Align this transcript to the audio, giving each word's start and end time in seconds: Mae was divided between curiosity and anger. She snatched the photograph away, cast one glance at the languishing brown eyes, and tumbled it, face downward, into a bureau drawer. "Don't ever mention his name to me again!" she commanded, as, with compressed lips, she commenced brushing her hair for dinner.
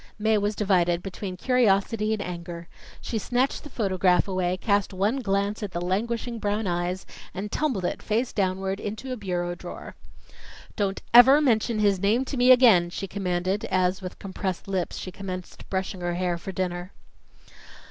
Mae 0.17 0.39
was 0.39 0.55
divided 0.55 1.03
between 1.03 1.37
curiosity 1.37 2.11
and 2.11 2.23
anger. 2.23 2.67
She 3.01 3.19
snatched 3.19 3.63
the 3.63 3.69
photograph 3.69 4.27
away, 4.27 4.57
cast 4.57 4.95
one 4.95 5.17
glance 5.19 5.61
at 5.61 5.73
the 5.73 5.79
languishing 5.79 6.39
brown 6.39 6.65
eyes, 6.65 7.05
and 7.35 7.51
tumbled 7.51 7.85
it, 7.85 8.01
face 8.01 8.33
downward, 8.33 8.79
into 8.79 9.11
a 9.11 9.15
bureau 9.15 9.53
drawer. 9.53 9.93
"Don't 10.75 11.03
ever 11.13 11.39
mention 11.39 11.77
his 11.77 11.99
name 11.99 12.25
to 12.25 12.35
me 12.35 12.49
again!" 12.49 12.89
she 12.89 13.07
commanded, 13.07 13.65
as, 13.65 14.01
with 14.01 14.17
compressed 14.17 14.67
lips, 14.67 14.97
she 14.97 15.11
commenced 15.11 15.69
brushing 15.69 16.01
her 16.01 16.15
hair 16.15 16.39
for 16.39 16.51
dinner. 16.51 16.93